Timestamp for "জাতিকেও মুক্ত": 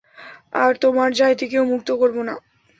1.11-1.89